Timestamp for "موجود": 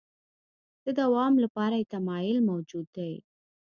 2.49-2.87